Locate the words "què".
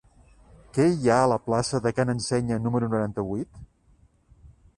0.77-0.87